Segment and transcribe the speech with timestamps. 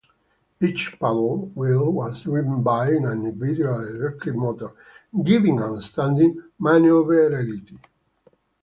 [0.59, 4.69] Each paddle wheel was driven by an individual electric motor,
[5.23, 7.77] giving outstanding maneuverability.